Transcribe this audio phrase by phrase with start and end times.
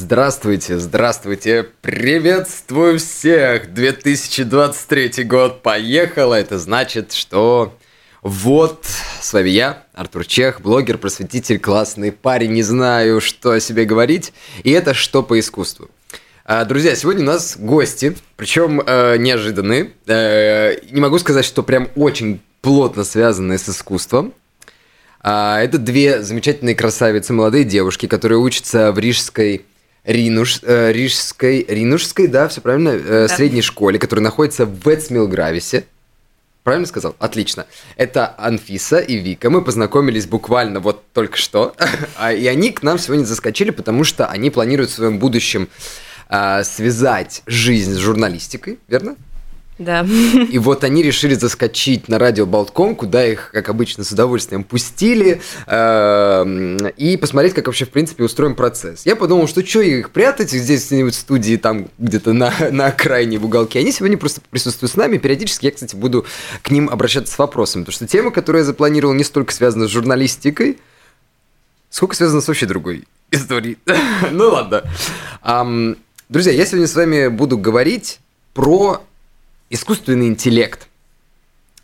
[0.00, 3.74] Здравствуйте, здравствуйте, приветствую всех!
[3.74, 7.76] 2023 год поехал, это значит, что
[8.22, 8.86] вот,
[9.20, 14.32] с вами я, Артур Чех, блогер, просветитель, классный парень, не знаю, что о себе говорить,
[14.62, 15.90] и это «Что по искусству».
[16.44, 19.90] А, друзья, сегодня у нас гости, причем э, неожиданные.
[20.06, 24.32] Э, не могу сказать, что прям очень плотно связанные с искусством.
[25.20, 29.66] А, это две замечательные красавицы, молодые девушки, которые учатся в Рижской
[30.08, 33.36] Ринуш, э, Рижской, Ринушской, да, все правильно, э, да.
[33.36, 35.84] средней школе, которая находится в Вецмилгрависе.
[36.62, 37.14] Правильно сказал?
[37.18, 37.66] Отлично.
[37.96, 39.50] Это Анфиса и Вика.
[39.50, 41.74] Мы познакомились буквально вот только что.
[42.16, 45.68] А, и они к нам сегодня заскочили, потому что они планируют в своем будущем
[46.30, 49.14] э, связать жизнь с журналистикой, верно?
[49.78, 50.04] Да.
[50.50, 55.40] И вот они решили заскочить на радио Болтком, куда их, как обычно, с удовольствием пустили,
[55.66, 59.06] э, и посмотреть, как вообще, в принципе, устроен процесс.
[59.06, 63.38] Я подумал, что что их прятать здесь где-нибудь в студии, там где-то на, на окраине
[63.38, 63.78] в уголке.
[63.78, 65.18] Они сегодня просто присутствуют с нами.
[65.18, 66.26] Периодически я, кстати, буду
[66.62, 69.90] к ним обращаться с вопросами, потому что тема, которую я запланировал, не столько связана с
[69.90, 70.78] журналистикой,
[71.88, 73.78] сколько связана с вообще другой историей.
[74.32, 74.82] ну ладно.
[76.28, 78.18] Друзья, я сегодня с вами буду говорить
[78.54, 79.02] про
[79.70, 80.88] искусственный интеллект.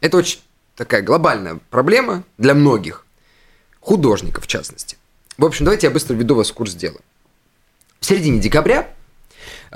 [0.01, 0.41] Это очень
[0.77, 3.07] такая глобальная проблема для многих,
[3.81, 4.97] художников в частности.
[5.37, 7.01] В общем, давайте я быстро введу вас в курс дела.
[8.01, 8.94] В середине декабря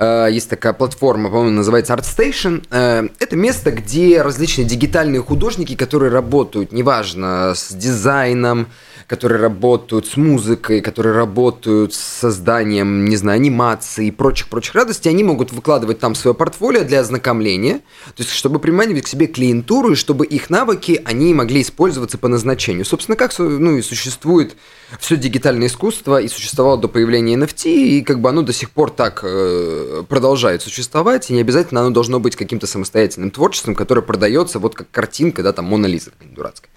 [0.05, 2.63] есть такая платформа, по-моему, называется ArtStation.
[2.71, 8.67] Э, это место, где различные дигитальные художники, которые работают, неважно, с дизайном,
[9.09, 15.23] которые работают с музыкой, которые работают с созданием, не знаю, анимации и прочих-прочих радостей, они
[15.23, 17.79] могут выкладывать там свое портфолио для ознакомления,
[18.15, 22.27] то есть чтобы приманивать к себе клиентуру, и чтобы их навыки, они могли использоваться по
[22.27, 22.85] назначению.
[22.85, 24.55] Собственно, как ну, и существует
[24.99, 28.91] все дигитальное искусство и существовало до появления NFT, и как бы оно до сих пор
[28.91, 34.59] так э, продолжает существовать, и не обязательно оно должно быть каким-то самостоятельным творчеством, которое продается
[34.59, 36.71] вот как картинка, да, там Мона Лиза дурацкая.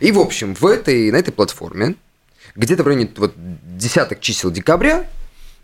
[0.00, 1.96] И, в общем, в этой, на этой платформе,
[2.54, 5.06] где-то в районе вот, десяток чисел декабря,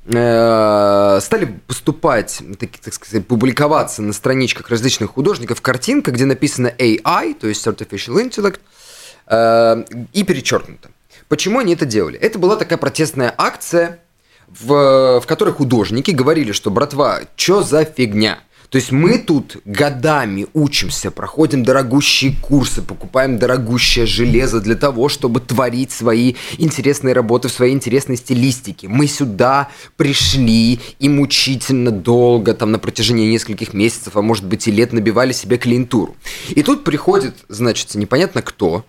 [0.06, 7.34] э, стали поступать, так, так сказать, публиковаться на страничках различных художников картинка, где написано AI,
[7.34, 8.60] то есть Artificial Intellect,
[9.26, 10.90] э, и перечеркнуто.
[11.28, 12.18] Почему они это делали?
[12.18, 14.00] Это была такая протестная акция,
[14.58, 18.38] в, в которой художники говорили, что, братва, что за фигня?
[18.70, 25.40] То есть мы тут годами учимся, проходим дорогущие курсы, покупаем дорогущее железо для того, чтобы
[25.40, 28.86] творить свои интересные работы в своей интересной стилистике.
[28.86, 34.70] Мы сюда пришли и мучительно долго, там на протяжении нескольких месяцев, а может быть и
[34.70, 36.14] лет набивали себе клиентуру.
[36.50, 38.84] И тут приходит, значит, непонятно кто,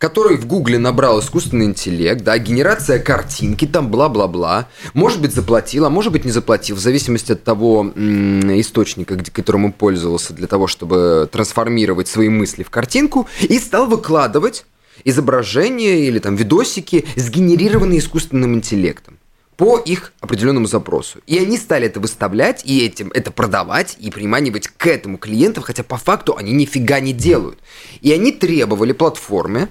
[0.00, 5.90] который в Гугле набрал искусственный интеллект, да, генерация картинки, там бла-бла-бла, может быть заплатил, а
[5.90, 10.66] может быть не заплатил, в зависимости от того источника, где, которым он пользовался для того,
[10.68, 14.64] чтобы трансформировать свои мысли в картинку, и стал выкладывать
[15.04, 19.18] изображения или там видосики, сгенерированные искусственным интеллектом
[19.58, 21.18] по их определенному запросу.
[21.26, 25.82] И они стали это выставлять, и этим это продавать, и приманивать к этому клиентов, хотя
[25.82, 27.58] по факту они нифига не делают.
[28.00, 29.68] И они требовали платформе,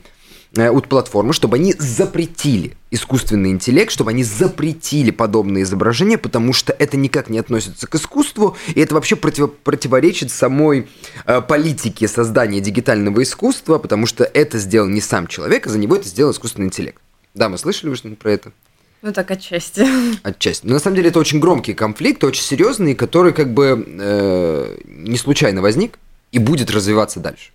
[0.56, 6.98] от платформы, чтобы они запретили искусственный интеллект, чтобы они запретили подобные изображения, потому что это
[6.98, 10.88] никак не относится к искусству, и это вообще против, противоречит самой
[11.26, 15.96] э, политике создания дигитального искусства, потому что это сделал не сам человек, а за него
[15.96, 17.02] это сделал искусственный интеллект.
[17.36, 18.52] Да, мы слышали что-нибудь про это?
[19.02, 19.86] Ну так отчасти.
[20.24, 20.66] Отчасти.
[20.66, 25.18] Но на самом деле это очень громкий конфликт, очень серьезный, который как бы э, не
[25.18, 26.00] случайно возник
[26.32, 27.52] и будет развиваться дальше.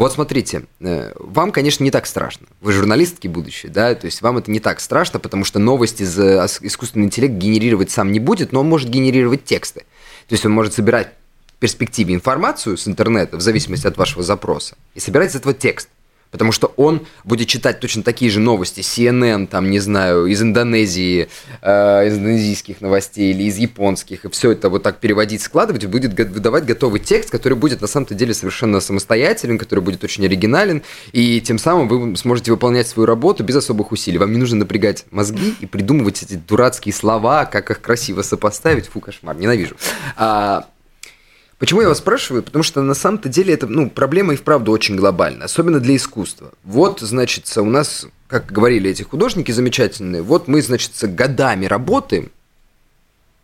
[0.00, 2.46] Вот смотрите, э, вам, конечно, не так страшно.
[2.62, 6.46] Вы журналистки будущее, да, то есть вам это не так страшно, потому что новости за
[6.62, 9.80] искусственный интеллект генерировать сам не будет, но он может генерировать тексты.
[10.26, 11.08] То есть он может собирать
[11.48, 15.90] в перспективе информацию с интернета в зависимости от вашего запроса и собирать из этого текст.
[16.30, 21.28] Потому что он будет читать точно такие же новости CNN, там, не знаю, из Индонезии,
[21.60, 26.18] э, из индонезийских новостей или из японских, и все это вот так переводить, складывать, будет
[26.30, 30.82] выдавать готовый текст, который будет на самом-то деле совершенно самостоятелен, который будет очень оригинален,
[31.12, 34.18] и тем самым вы сможете выполнять свою работу без особых усилий.
[34.18, 38.86] Вам не нужно напрягать мозги и придумывать эти дурацкие слова, как их красиво сопоставить.
[38.86, 39.76] Фу, кошмар, ненавижу.
[40.16, 40.66] А,
[41.60, 42.42] Почему я вас спрашиваю?
[42.42, 46.52] Потому что на самом-то деле это, ну, проблема и вправду очень глобальная, особенно для искусства.
[46.64, 52.32] Вот, значит, у нас, как говорили эти художники замечательные, вот мы, значит, годами работаем,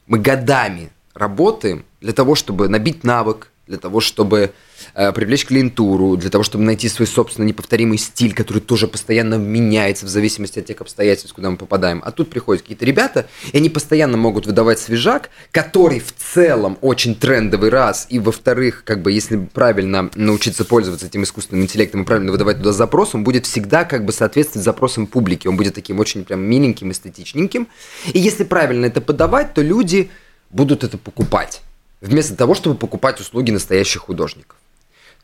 [0.07, 4.53] мы годами работаем для того, чтобы набить навык, для того, чтобы
[4.95, 10.07] э, привлечь клиентуру, для того, чтобы найти свой собственный неповторимый стиль, который тоже постоянно меняется
[10.07, 12.01] в зависимости от тех обстоятельств, куда мы попадаем.
[12.05, 17.17] А тут приходят какие-то ребята, и они постоянно могут выдавать свежак, который в целом очень
[17.17, 22.31] трендовый раз, и во-вторых, как бы если правильно научиться пользоваться этим искусственным интеллектом и правильно
[22.31, 26.25] выдавать туда запрос, он будет всегда как бы соответствовать запросам публики, он будет таким очень
[26.25, 27.67] прям миленьким, эстетичненьким.
[28.13, 30.11] И если правильно это подавать, то люди
[30.51, 31.63] будут это покупать
[32.07, 34.57] вместо того, чтобы покупать услуги настоящих художников.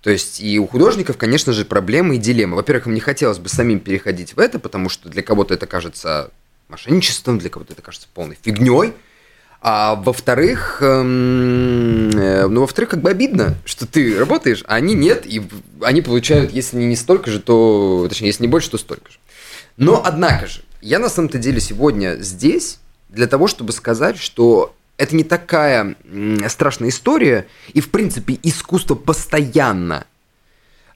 [0.02, 2.56] То есть и у художников, конечно же, проблемы и дилеммы.
[2.56, 6.31] Во-первых, им не хотелось бы самим переходить в это, потому что для кого-то это кажется
[6.69, 8.94] мошенничеством, для кого-то это кажется полной фигней.
[9.64, 15.25] А во-вторых, эм, э, ну, во-вторых, как бы обидно, что ты работаешь, а они нет,
[15.25, 15.40] и
[15.81, 19.19] они получают, если не столько же, то, точнее, если не больше, то столько же.
[19.76, 25.16] Но, однако же, я на самом-то деле сегодня здесь для того, чтобы сказать, что это
[25.16, 25.96] не такая
[26.48, 30.06] страшная история, и, в принципе, искусство постоянно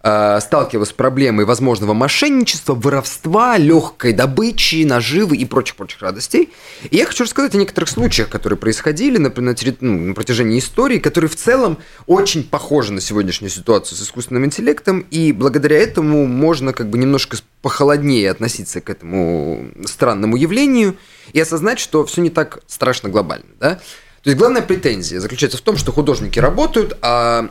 [0.06, 6.50] э, сталкивалось с проблемой возможного мошенничества, воровства, легкой добычи, наживы и прочих-прочих радостей.
[6.91, 10.99] И я хочу рассказать о некоторых случаях, которые происходили на, на, ну, на протяжении истории,
[10.99, 16.73] которые в целом очень похожи на сегодняшнюю ситуацию с искусственным интеллектом, и благодаря этому можно
[16.73, 20.97] как бы немножко похолоднее относиться к этому странному явлению
[21.32, 23.47] и осознать, что все не так страшно глобально.
[23.58, 23.81] Да?
[24.23, 27.50] То есть главная претензия заключается в том, что художники работают, а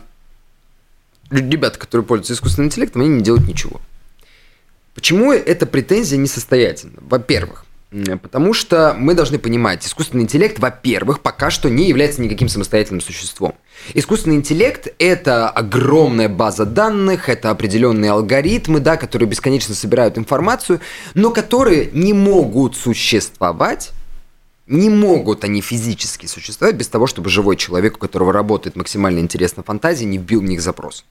[1.29, 3.81] ребята, которые пользуются искусственным интеллектом, они не делают ничего.
[4.93, 6.99] Почему эта претензия несостоятельна?
[7.01, 7.65] Во-первых,
[8.21, 13.55] Потому что мы должны понимать, искусственный интеллект, во-первых, пока что не является никаким самостоятельным существом.
[13.93, 20.81] Искусственный интеллект– это огромная база данных, это определенные алгоритмы, да, которые бесконечно собирают информацию,
[21.13, 23.91] но которые не могут существовать
[24.67, 29.63] не могут они физически существовать без того, чтобы живой человек, у которого работает максимально интересно
[29.63, 31.05] фантазия, не вбил в них запрос.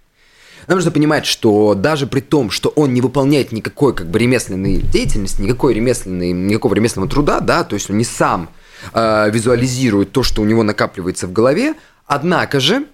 [0.67, 4.79] Нам нужно понимать, что даже при том, что он не выполняет никакой как бы ремесленной
[4.79, 8.49] деятельности, никакой ремесленной, никакого ремесленного труда, да, то есть он не сам
[8.93, 11.75] э, визуализирует то, что у него накапливается в голове,
[12.07, 12.87] однако же,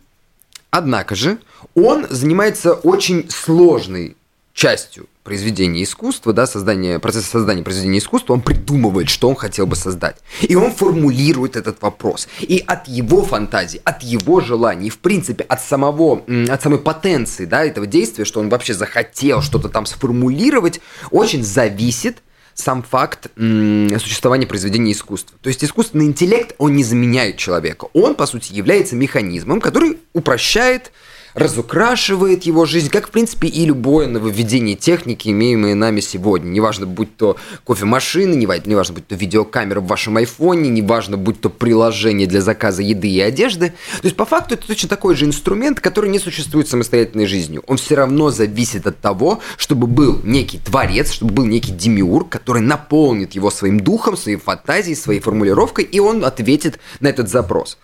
[0.71, 1.39] однако же,
[1.75, 4.17] он занимается очень сложной
[4.61, 9.75] частью произведения искусства, да, создания, процесса создания произведения искусства, он придумывает, что он хотел бы
[9.75, 10.17] создать.
[10.43, 12.29] И он формулирует этот вопрос.
[12.41, 17.65] И от его фантазии, от его желаний, в принципе, от самого, от самой потенции, да,
[17.65, 20.81] этого действия, что он вообще захотел что-то там сформулировать,
[21.11, 22.19] очень зависит
[22.53, 25.39] сам факт существования произведения искусства.
[25.41, 27.87] То есть искусственный интеллект, он не заменяет человека.
[27.95, 30.93] Он, по сути, является механизмом, который упрощает
[31.35, 36.49] разукрашивает его жизнь, как, в принципе, и любое нововведение техники, имеемое нами сегодня.
[36.49, 37.37] Неважно, будь то
[37.67, 43.09] кофемашины, неважно, будь то видеокамера в вашем айфоне, неважно, будь то приложение для заказа еды
[43.09, 43.69] и одежды.
[44.01, 47.63] То есть, по факту, это точно такой же инструмент, который не существует самостоятельной жизнью.
[47.67, 52.63] Он все равно зависит от того, чтобы был некий творец, чтобы был некий демиург, который
[52.63, 57.79] наполнит его своим духом, своей фантазией, своей формулировкой, и он ответит на этот запрос.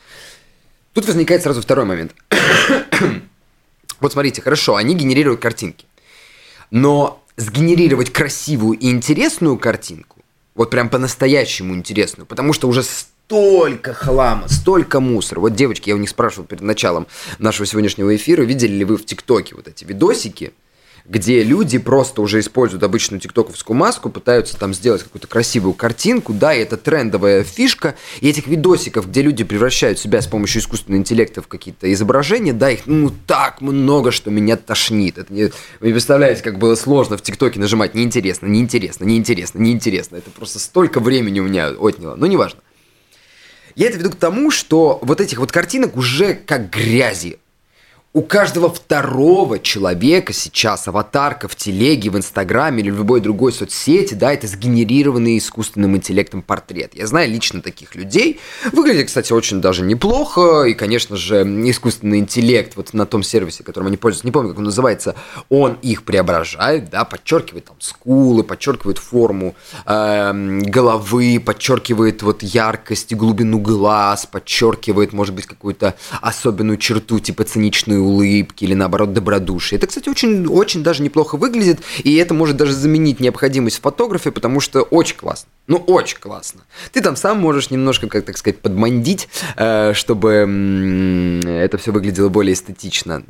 [0.92, 2.12] Тут возникает сразу второй момент.
[4.00, 5.86] Вот смотрите, хорошо, они генерируют картинки.
[6.70, 10.16] Но сгенерировать красивую и интересную картинку,
[10.54, 15.40] вот прям по-настоящему интересную, потому что уже столько хлама, столько мусора.
[15.40, 17.06] Вот, девочки, я у них спрашивал перед началом
[17.38, 20.52] нашего сегодняшнего эфира, видели ли вы в ТикТоке вот эти видосики,
[21.08, 26.54] где люди просто уже используют обычную тиктоковскую маску, пытаются там сделать какую-то красивую картинку, да,
[26.54, 31.42] и это трендовая фишка, и этих видосиков, где люди превращают себя с помощью искусственного интеллекта
[31.42, 35.18] в какие-то изображения, да, их ну так много, что меня тошнит.
[35.18, 35.44] Это не...
[35.80, 40.16] Вы представляете, как было сложно в ТикТоке нажимать неинтересно, неинтересно, неинтересно, неинтересно.
[40.16, 42.16] Это просто столько времени у меня отняло.
[42.16, 42.60] Но неважно.
[43.74, 47.38] Я это веду к тому, что вот этих вот картинок уже как грязи
[48.16, 54.14] у каждого второго человека сейчас аватарка в телеге, в инстаграме или в любой другой соцсети,
[54.14, 56.94] да, это сгенерированный искусственным интеллектом портрет.
[56.94, 58.40] Я знаю лично таких людей.
[58.72, 60.62] Выглядит, кстати, очень даже неплохо.
[60.62, 64.58] И, конечно же, искусственный интеллект вот на том сервисе, которым они пользуются, не помню, как
[64.60, 65.14] он называется,
[65.50, 69.54] он их преображает, да, подчеркивает там скулы, подчеркивает форму
[69.84, 70.32] э,
[70.62, 78.05] головы, подчеркивает вот яркость и глубину глаз, подчеркивает, может быть, какую-то особенную черту, типа циничную
[78.06, 79.78] улыбки или наоборот добродушие.
[79.78, 84.60] Это, кстати, очень, очень даже неплохо выглядит, и это может даже заменить необходимость фотографии, потому
[84.60, 85.48] что очень классно.
[85.66, 86.60] Ну, очень классно.
[86.92, 92.54] Ты там сам можешь немножко, как так сказать, подмандить, э, чтобы это все выглядело более
[92.54, 93.22] эстетично.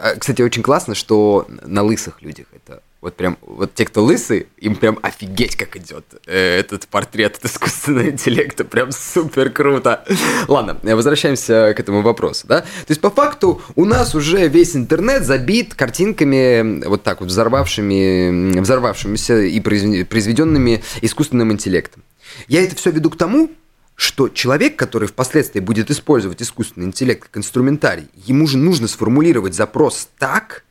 [0.00, 4.48] А, кстати, очень классно, что на лысых людях это Вот прям, вот те, кто лысый,
[4.58, 8.64] им прям офигеть, как идет э, этот портрет от искусственного интеллекта.
[8.64, 10.04] Прям супер круто.
[10.48, 12.60] Ладно, возвращаемся к этому вопросу, да?
[12.60, 18.60] То есть, по факту, у нас уже весь интернет забит картинками вот так вот взорвавшими,
[18.60, 22.02] взорвавшимися и произведенными искусственным интеллектом.
[22.48, 23.50] Я это все веду к тому,
[23.96, 30.08] что человек, который впоследствии будет использовать искусственный интеллект как инструментарий, ему же нужно сформулировать запрос
[30.18, 30.64] так,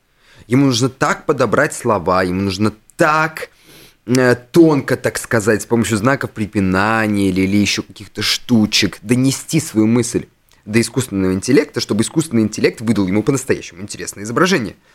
[0.47, 3.49] ему нужно так подобрать слова, ему нужно так
[4.05, 9.87] э, тонко, так сказать, с помощью знаков препинания или, или еще каких-то штучек донести свою
[9.87, 10.27] мысль
[10.65, 14.75] до искусственного интеллекта, чтобы искусственный интеллект выдал ему по-настоящему интересное изображение–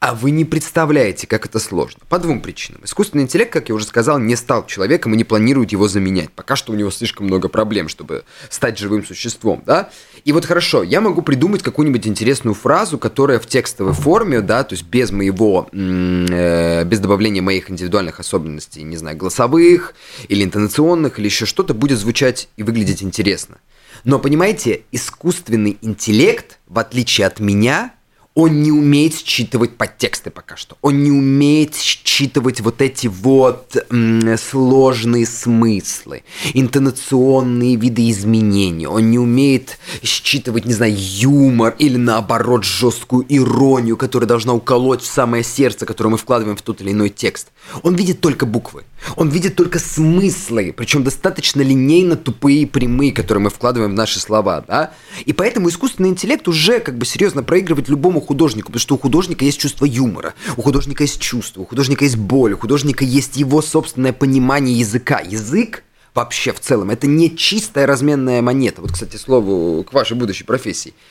[0.00, 2.00] а вы не представляете, как это сложно.
[2.08, 2.82] По двум причинам.
[2.84, 6.30] Искусственный интеллект, как я уже сказал, не стал человеком и не планирует его заменять.
[6.30, 9.90] Пока что у него слишком много проблем, чтобы стать живым существом, да?
[10.24, 14.74] И вот хорошо, я могу придумать какую-нибудь интересную фразу, которая в текстовой форме, да, то
[14.74, 19.94] есть без моего, э, без добавления моих индивидуальных особенностей, не знаю, голосовых
[20.28, 23.58] или интонационных, или еще что-то, будет звучать и выглядеть интересно.
[24.04, 27.94] Но понимаете, искусственный интеллект, в отличие от меня,
[28.38, 30.76] он не умеет считывать подтексты пока что.
[30.80, 36.22] Он не умеет считывать вот эти вот м, сложные смыслы,
[36.54, 38.88] интонационные видоизменения.
[38.88, 45.06] Он не умеет считывать, не знаю, юмор или наоборот жесткую иронию, которая должна уколоть в
[45.06, 47.48] самое сердце, которое мы вкладываем в тот или иной текст.
[47.82, 48.84] Он видит только буквы.
[49.16, 54.20] Он видит только смыслы, причем достаточно линейно тупые и прямые, которые мы вкладываем в наши
[54.20, 54.92] слова, да?
[55.24, 59.44] И поэтому искусственный интеллект уже как бы серьезно проигрывает любому художнику, потому что у художника
[59.44, 63.60] есть чувство юмора, у художника есть чувство, у художника есть боль, у художника есть его
[63.62, 65.20] собственное понимание языка.
[65.20, 65.82] Язык
[66.14, 68.82] вообще в целом это не чистая разменная монета.
[68.82, 70.94] Вот, кстати, слову к вашей будущей профессии–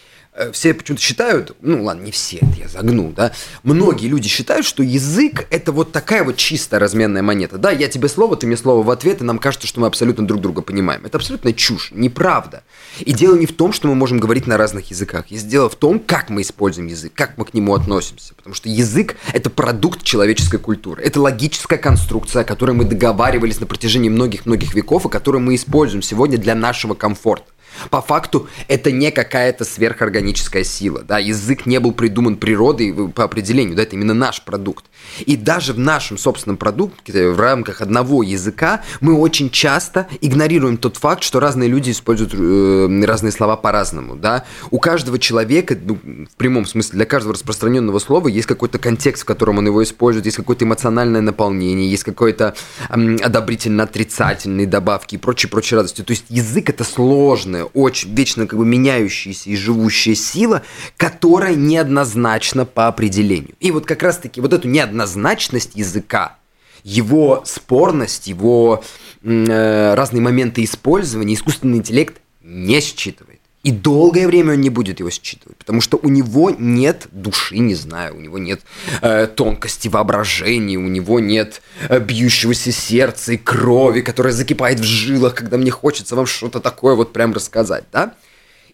[0.51, 3.31] все почему-то считают, ну ладно, не все, это я загнул, да,
[3.63, 7.57] многие люди считают, что язык это вот такая вот чистая разменная монета.
[7.57, 10.25] Да, я тебе слово, ты мне слово в ответ, и нам кажется, что мы абсолютно
[10.25, 11.05] друг друга понимаем.
[11.05, 12.63] Это абсолютно чушь, неправда.
[12.99, 15.27] И дело не в том, что мы можем говорить на разных языках.
[15.29, 18.33] Есть дело в том, как мы используем язык, как мы к нему относимся.
[18.35, 21.03] Потому что язык– это продукт человеческой культуры.
[21.03, 26.01] Это логическая конструкция, о которой мы договаривались на протяжении многих-многих веков, и которую мы используем
[26.01, 27.45] сегодня для нашего комфорта.
[27.89, 33.75] По факту это не какая-то сверхорганическая сила, да, язык не был придуман природой по определению,
[33.75, 34.85] да, это именно наш продукт.
[35.25, 40.97] И даже в нашем собственном продукте, в рамках одного языка, мы очень часто игнорируем тот
[40.97, 44.45] факт, что разные люди используют э, разные слова по-разному, да.
[44.71, 49.25] У каждого человека, ну, в прямом смысле, для каждого распространенного слова есть какой-то контекст, в
[49.25, 52.55] котором он его использует, есть какое-то эмоциональное наполнение, есть какое-то
[52.89, 56.01] э, одобрительно-отрицательные добавки и прочие-прочие радости.
[56.01, 60.63] То есть язык это сложное, очень вечно как бы меняющаяся и живущая сила,
[60.97, 63.55] которая неоднозначна по определению.
[63.59, 66.37] И вот как раз-таки вот эту неоднозначность языка,
[66.83, 68.83] его спорность, его
[69.23, 73.26] э, разные моменты использования искусственный интеллект не считывает.
[73.67, 77.75] И долгое время он не будет его считывать, потому что у него нет души, не
[77.75, 78.61] знаю, у него нет
[79.01, 85.35] э, тонкости воображения, у него нет э, бьющегося сердца и крови, которая закипает в жилах,
[85.35, 88.15] когда мне хочется вам что-то такое вот прям рассказать, да?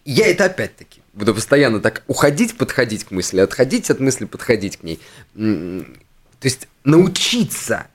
[0.04, 4.76] И я это опять-таки буду постоянно так уходить, подходить к мысли, отходить от мысли, подходить
[4.76, 5.00] к ней.
[5.34, 5.84] То
[6.40, 7.88] есть научиться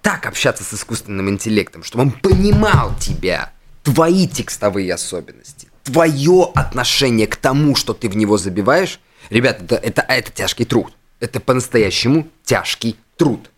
[0.00, 3.50] так общаться с искусственным интеллектом, чтобы он понимал тебя,
[3.86, 5.55] твои текстовые особенности,
[5.86, 9.00] твое отношение к тому, что ты в него забиваешь,
[9.30, 10.92] ребята, это, это, это тяжкий труд.
[11.20, 13.50] Это по-настоящему тяжкий труд.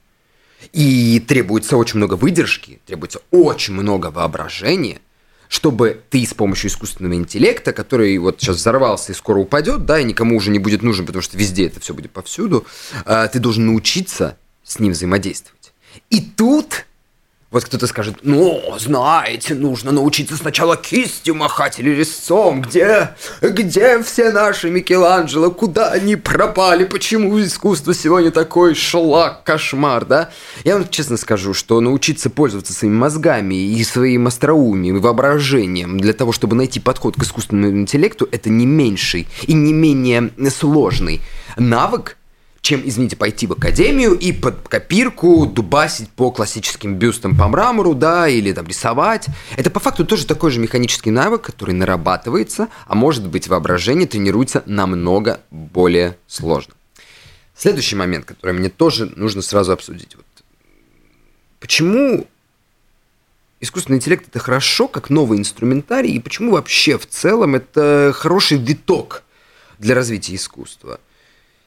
[0.73, 5.00] И требуется очень много выдержки, требуется очень много воображения,
[5.49, 10.04] чтобы ты с помощью искусственного интеллекта, который вот сейчас взорвался и скоро упадет, да, и
[10.04, 12.66] никому уже не будет нужен, потому что везде это все будет повсюду,
[13.06, 15.73] а, ты должен научиться с ним взаимодействовать.
[16.11, 16.85] И тут
[17.50, 22.60] вот кто-то скажет, ну, знаете, нужно научиться сначала кистью махать или резцом.
[22.60, 25.50] Где, где все наши Микеланджело?
[25.50, 26.84] Куда они пропали?
[26.84, 30.30] Почему искусство сегодня такой шлак, кошмар, да?
[30.64, 36.12] Я вам честно скажу, что научиться пользоваться своими мозгами и своим остроумием и воображением для
[36.12, 41.22] того, чтобы найти подход к искусственному интеллекту, это не меньший и не менее сложный
[41.56, 42.17] навык,
[42.60, 48.28] чем, извините, пойти в академию и под копирку дубасить по классическим бюстам по мрамору, да,
[48.28, 49.26] или там рисовать.
[49.56, 54.62] Это по факту тоже такой же механический навык, который нарабатывается, а может быть воображение тренируется
[54.66, 56.74] намного более сложно.
[57.56, 60.14] Следующий момент, который мне тоже нужно сразу обсудить.
[60.14, 60.26] Вот.
[61.60, 62.26] Почему
[63.60, 69.24] искусственный интеллект это хорошо, как новый инструментарий, и почему вообще в целом это хороший виток
[69.78, 71.00] для развития искусства?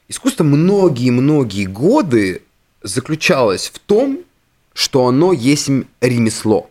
[0.08, 2.42] Искусство многие-многие годы
[2.82, 4.20] заключалась в том,
[4.74, 6.68] что оно есть ремесло.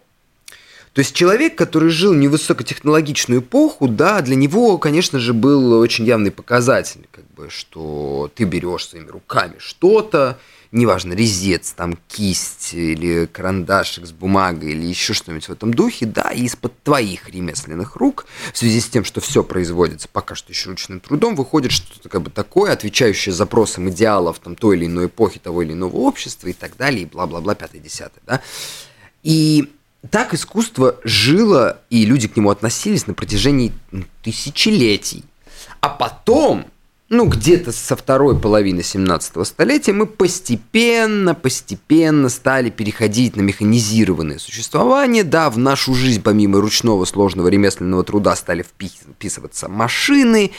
[0.93, 6.05] То есть человек, который жил в невысокотехнологичную эпоху, да, для него, конечно же, был очень
[6.05, 10.37] явный показатель, как бы, что ты берешь своими руками что-то,
[10.71, 16.31] неважно, резец, там, кисть или карандашик с бумагой или еще что-нибудь в этом духе, да,
[16.31, 20.69] и из-под твоих ремесленных рук, в связи с тем, что все производится пока что еще
[20.69, 25.39] ручным трудом, выходит что-то как бы такое, отвечающее запросам идеалов там, той или иной эпохи,
[25.39, 28.41] того или иного общества и так далее, и бла-бла-бла, пятое-десятое, да.
[29.23, 29.71] И
[30.09, 33.71] так искусство жило, и люди к нему относились на протяжении
[34.23, 35.25] тысячелетий.
[35.79, 36.65] А потом
[37.11, 45.25] ну, где-то со второй половины 17 столетия мы постепенно, постепенно стали переходить на механизированное существование.
[45.25, 50.51] Да, в нашу жизнь помимо ручного сложного ремесленного труда стали вписываться машины,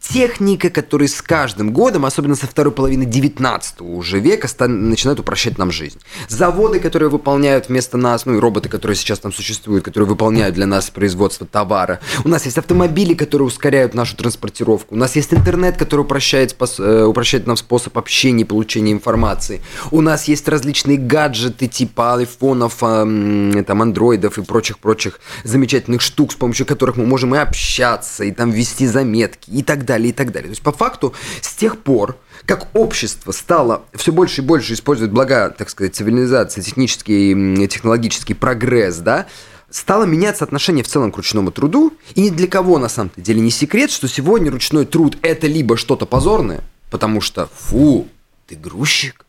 [0.00, 5.70] техника, которые с каждым годом, особенно со второй половины 19 уже века, начинают упрощать нам
[5.70, 6.00] жизнь.
[6.28, 10.66] Заводы, которые выполняют вместо нас, ну и роботы, которые сейчас там существуют, которые выполняют для
[10.66, 12.00] нас производство товара.
[12.24, 14.96] У нас есть автомобили, которые ускоряют нашу транспортировку.
[14.96, 19.60] У нас есть интернет, который упрощает, э, упрощает нам способ общения и получения информации.
[19.90, 26.66] У нас есть различные гаджеты типа айфонов, там, андроидов и прочих-прочих замечательных штук, с помощью
[26.66, 30.48] которых мы можем и общаться, и там вести заметки, и так далее, и так далее.
[30.48, 32.16] То есть, по факту, с тех пор,
[32.46, 38.96] как общество стало все больше и больше использовать блага, так сказать, цивилизации, технический технологический прогресс,
[38.96, 39.26] да,
[39.70, 43.40] стало меняться отношение в целом к ручному труду, и ни для кого на самом-то деле
[43.40, 48.08] не секрет, что сегодня ручной труд это либо что-то позорное, потому что фу,
[48.46, 49.24] ты грузчик,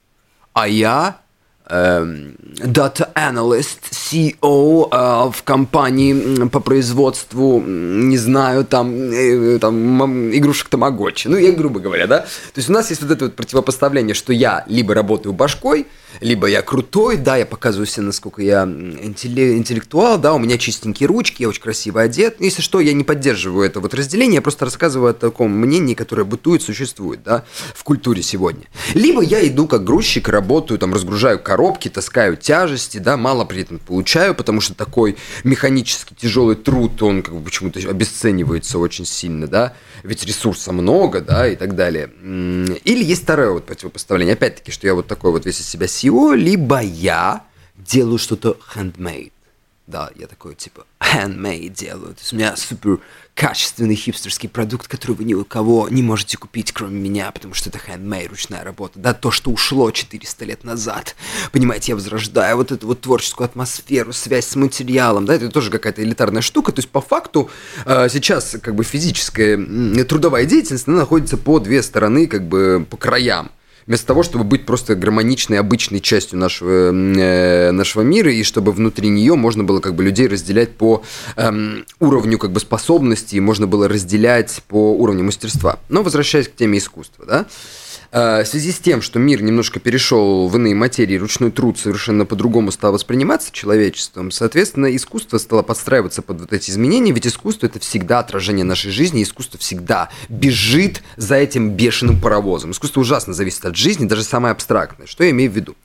[0.54, 1.21] а я
[1.72, 11.28] data analyst, CEO э, в компании по производству, не знаю, там, э, там игрушек Тамагочи.
[11.28, 12.20] Ну, я грубо говоря, да?
[12.20, 15.88] То есть у нас есть вот это вот противопоставление, что я либо работаю башкой,
[16.20, 21.44] либо я крутой, да, я показываю себе, насколько я интеллектуал, да, у меня чистенькие ручки,
[21.44, 22.36] я очень красиво одет.
[22.40, 26.26] Если что, я не поддерживаю это вот разделение, я просто рассказываю о таком мнении, которое
[26.26, 28.66] бытует, существует, да, в культуре сегодня.
[28.94, 33.78] Либо я иду как грузчик, работаю, там, разгружаю коробки, таскаю тяжести, да, мало при этом
[33.78, 39.74] получаю, потому что такой механически тяжелый труд, он как бы почему-то обесценивается очень сильно, да,
[40.02, 42.10] ведь ресурса много, да, и так далее.
[42.84, 46.34] Или есть второе вот противопоставление, опять-таки, что я вот такой вот весь из себя всего,
[46.34, 47.44] либо я
[47.78, 49.32] делаю что-то handmade.
[49.86, 52.14] Да, я такой типа handmade делаю.
[52.16, 53.00] То есть у меня супер
[53.36, 57.70] качественный хипстерский продукт, который вы ни у кого не можете купить, кроме меня, потому что
[57.70, 59.00] это handmade, ручная работа.
[59.00, 61.16] Да, то, что ушло 400 лет назад.
[61.52, 66.04] Понимаете, я возрождаю вот эту вот творческую атмосферу, связь с материалом, да, это тоже какая-то
[66.04, 66.72] элитарная штука.
[66.72, 67.50] То есть, по факту,
[67.86, 69.58] э, сейчас как бы физическая
[70.06, 73.52] трудовая деятельность, она находится по две стороны, как бы по краям
[73.88, 79.10] вместо того, чтобы быть просто гармоничной, обычной частью нашего, э, нашего мира, и чтобы внутри
[79.10, 81.04] нее можно было как бы людей разделять по
[81.36, 85.80] эм, уровню как бы способностей, можно было разделять по уровню мастерства.
[85.90, 87.46] Но возвращаясь к теме искусства, да, Э,
[88.12, 92.72] в связи с тем, что мир немножко перешел в иные материи, ручной труд совершенно по-другому
[92.72, 98.20] стал восприниматься человечеством, соответственно, искусство стало подстраиваться под вот эти изменения, ведь искусство это всегда
[98.20, 102.72] отражение нашей жизни, искусство всегда бежит за этим бешеным паровозом.
[102.72, 105.08] Искусство ужасно зависит от жизни, даже самое абстрактное.
[105.08, 105.76] Что я имею в виду?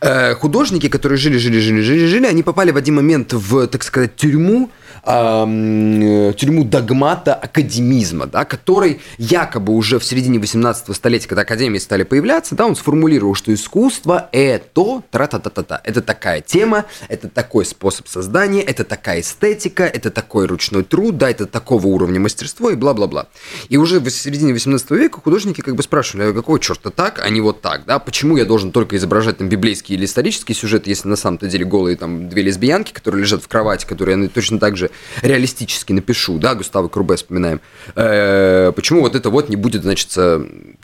[0.00, 3.82] Э, художники, которые жили, жили, жили, жили, жили, они попали в один момент в, так
[3.82, 4.70] сказать, тюрьму,
[5.04, 12.02] э, тюрьму догмата академизма, да, который якобы уже в середине 18 столетия, когда академии стали
[12.02, 15.80] появляться, да, он сформулировал, что искусство это тра-та-та-та-та.
[15.84, 21.30] Это такая тема, это такой способ создания, это такая эстетика, это такой ручной труд, да,
[21.30, 23.28] это такого уровня мастерства и бла-бла-бла.
[23.68, 27.28] И уже в середине 18 века художники как бы спрашивали, а какого черта так, а
[27.30, 31.08] не вот так, да, почему я должен только изображать там библейский или исторический сюжет, если
[31.08, 34.76] на самом-то деле голые там две лесбиянки, которые лежат в кровати, которые я точно так
[34.76, 34.89] же
[35.22, 37.60] реалистически напишу, да, Густава Крубе вспоминаем,
[37.94, 40.16] э, почему вот это вот не будет, значит,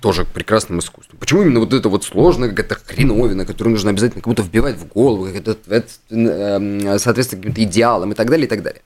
[0.01, 1.19] тоже прекрасным искусством?
[1.19, 5.27] Почему именно вот это вот сложная какая-то хреновина, которую нужно обязательно кому-то вбивать в голову,
[5.27, 8.83] как это, это э, соответственно каким-то идеалам и так далее, и так далее.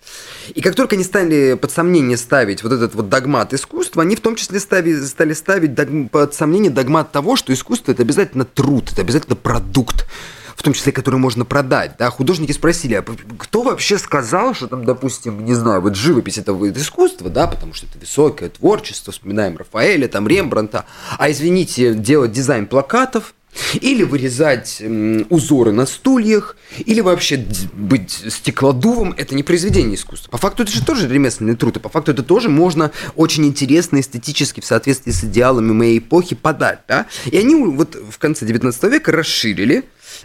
[0.54, 4.20] И как только они стали под сомнение ставить вот этот вот догмат искусства, они в
[4.20, 8.90] том числе ставили, стали ставить дог, под сомнение догмат того, что искусство это обязательно труд,
[8.92, 10.06] это обязательно продукт
[10.60, 13.02] в том числе, которые можно продать, да, художники спросили, а
[13.38, 17.72] кто вообще сказал, что там, допустим, не знаю, вот живопись это вид искусства, да, потому
[17.72, 20.84] что это высокое творчество, вспоминаем Рафаэля, там, Рембранта,
[21.16, 23.32] а извините, делать дизайн плакатов,
[23.80, 24.80] Или вырезать
[25.28, 30.30] узоры на стульях, или вообще быть стеклодувом– это не произведение искусства.
[30.30, 33.98] По факту это же тоже ремесленный труд, и по факту это тоже можно очень интересно,
[33.98, 36.80] эстетически, в соответствии с идеалами моей эпохи подать.
[36.86, 37.06] Да?
[37.26, 39.84] И они вот в конце 19 века расширили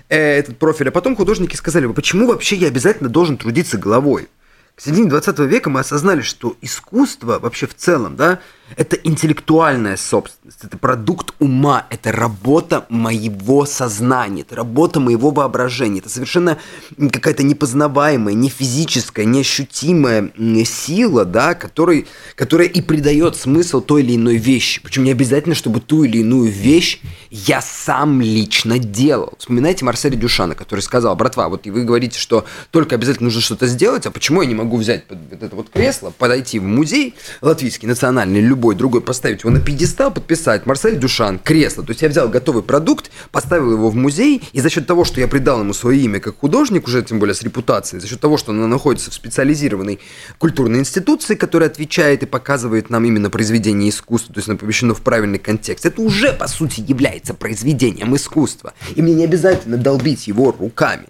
[0.10, 4.28] э, этот профиль, а потом художники сказали, почему вообще я обязательно должен трудиться головой?
[4.76, 8.40] К середине 20 века мы осознали, что искусство вообще в целом, да,
[8.76, 16.10] это интеллектуальная собственность, это продукт ума, это работа моего сознания, это работа моего воображения, это
[16.10, 16.58] совершенно
[16.98, 20.32] какая-то непознаваемая, не физическая, неощутимая
[20.66, 24.82] сила, да, который, которая и придает смысл той или иной вещи.
[24.82, 29.36] Причем не обязательно, чтобы ту или иную вещь я сам лично делал.
[29.38, 34.06] Вспоминайте Марселя Дюшана, который сказал, братва, вот вы говорите, что только обязательно нужно что-то сделать,
[34.08, 38.42] а почему я не могу взять вот это вот кресло, подойти в музей латвийский, национальный,
[38.42, 41.84] любой другой, поставить его на пьедестал, подписать Марсель Дюшан, кресло.
[41.84, 45.20] То есть я взял готовый продукт, поставил его в музей, и за счет того, что
[45.20, 48.38] я придал ему свое имя как художник, уже тем более с репутацией, за счет того,
[48.38, 50.00] что оно находится в специализированной
[50.38, 55.02] культурной институции, которая отвечает и показывает нам именно произведение искусства, то есть оно помещено в
[55.02, 58.74] правильный контекст, это уже, по сути, является произведением искусства.
[58.96, 61.06] И мне не обязательно долбить его руками.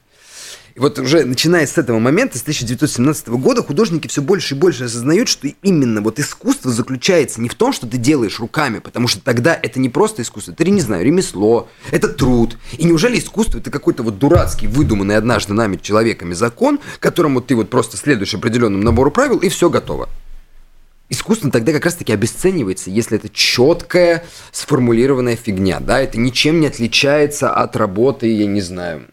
[0.76, 4.84] И вот уже начиная с этого момента, с 1917 года, художники все больше и больше
[4.84, 9.22] осознают, что именно вот искусство заключается не в том, что ты делаешь руками, потому что
[9.22, 12.58] тогда это не просто искусство, это, не знаю, ремесло, это труд.
[12.78, 17.70] И неужели искусство это какой-то вот дурацкий, выдуманный однажды нами человеками закон, которому ты вот
[17.70, 20.10] просто следуешь определенному набору правил, и все готово.
[21.08, 27.54] Искусство тогда как раз-таки обесценивается, если это четкая, сформулированная фигня, да, это ничем не отличается
[27.54, 29.04] от работы, я не знаю,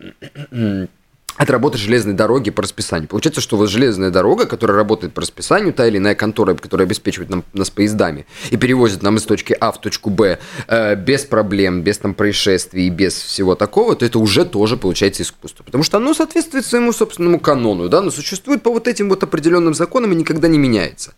[1.42, 3.08] от работы железной дороги по расписанию.
[3.08, 7.30] Получается, что вот железная дорога, которая работает по расписанию, та или иная контора, которая обеспечивает
[7.30, 11.82] нам, нас поездами и перевозит нам из точки А в точку Б э, без проблем,
[11.82, 15.64] без там происшествий, без всего такого, то это уже тоже получается искусство.
[15.64, 19.74] Потому что оно соответствует своему собственному канону, да, но существует по вот этим вот определенным
[19.74, 21.14] законам и никогда не меняется.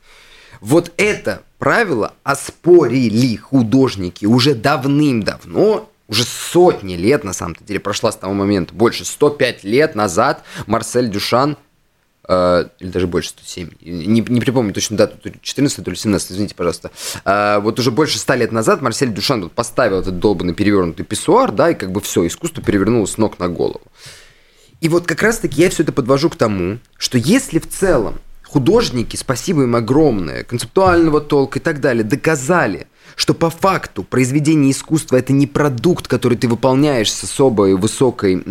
[0.60, 8.16] Вот это правило оспорили художники уже давным-давно уже сотни лет, на самом-то деле, прошла с
[8.16, 11.56] того момента, больше 105 лет назад Марсель Дюшан,
[12.28, 15.96] э, или даже больше 107, не, не припомню точно дату, то ли 14, то ли
[15.96, 16.90] 17, извините, пожалуйста,
[17.24, 21.52] э, вот уже больше 100 лет назад Марсель Дюшан вот поставил этот долбанный перевернутый писсуар,
[21.52, 23.82] да, и как бы все, искусство перевернулось с ног на голову.
[24.80, 29.16] И вот как раз-таки я все это подвожу к тому, что если в целом художники,
[29.16, 35.32] спасибо им огромное, концептуального толка и так далее, доказали, что по факту произведение искусства это
[35.32, 38.42] не продукт, который ты выполняешь с особой высокой,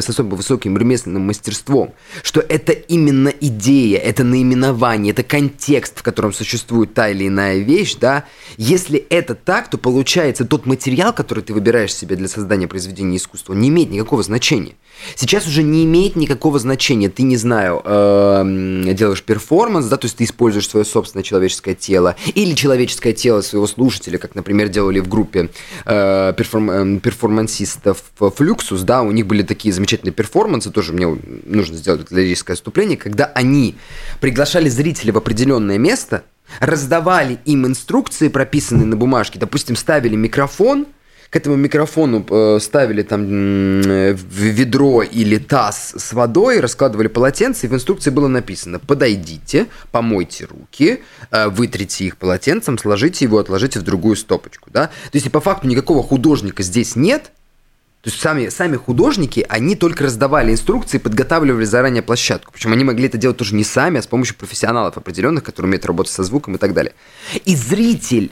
[0.00, 6.32] с особо высоким ремесленным мастерством, что это именно идея, это наименование, это контекст, в котором
[6.32, 8.24] существует та или иная вещь, да,
[8.56, 13.54] если это так, то получается тот материал, который ты выбираешь себе для создания произведения искусства,
[13.54, 14.74] не имеет никакого значения.
[15.14, 17.08] Сейчас уже не имеет никакого значения.
[17.08, 22.16] Ты, не знаю, э, делаешь перформанс, да, то есть ты используешь свое собственное человеческое тело
[22.34, 25.50] или человеческое тело своего слушателя, как, например, делали в группе
[25.84, 32.10] э, э, перформансистов Fluxus, да, у них были такие замечательные перформансы, тоже мне нужно сделать
[32.10, 33.76] лирическое отступление, когда они
[34.20, 36.24] приглашали зрителей в определенное место,
[36.60, 40.86] раздавали им инструкции, прописанные на бумажке, допустим, ставили микрофон–
[41.30, 47.68] к этому микрофону э, ставили там э, ведро или таз с водой, раскладывали полотенце, и
[47.68, 53.82] в инструкции было написано «Подойдите, помойте руки, э, вытрите их полотенцем, сложите его, отложите в
[53.82, 54.70] другую стопочку».
[54.70, 54.86] Да?
[54.86, 57.24] То есть, и по факту никакого художника здесь нет,
[58.00, 62.52] то есть сами, сами художники, они только раздавали инструкции, подготавливали заранее площадку.
[62.52, 65.84] Причем они могли это делать тоже не сами, а с помощью профессионалов определенных, которые умеют
[65.84, 66.94] работать со звуком и так далее.
[67.44, 68.30] И зритель,